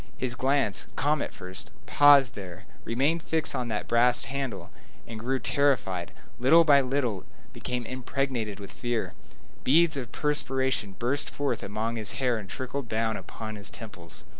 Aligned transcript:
His 0.17 0.33
glance, 0.33 0.87
calm 0.95 1.21
at 1.21 1.31
first, 1.31 1.69
paused 1.85 2.33
there, 2.33 2.63
remained 2.85 3.21
fixed 3.21 3.53
on 3.53 3.67
that 3.67 3.87
brass 3.87 4.23
handle, 4.23 4.71
then 5.07 5.17
grew 5.19 5.37
terrified, 5.37 6.09
and 6.09 6.43
little 6.43 6.63
by 6.63 6.81
little 6.81 7.23
became 7.53 7.85
impregnated 7.85 8.59
with 8.59 8.73
fear. 8.73 9.13
Beads 9.63 9.97
of 9.97 10.11
perspiration 10.11 10.93
burst 10.97 11.29
forth 11.29 11.61
among 11.61 11.97
his 11.97 12.13
hair 12.13 12.39
and 12.39 12.49
trickled 12.49 12.89
down 12.89 13.15
upon 13.15 13.55
his 13.57 13.69
temples. 13.69 14.23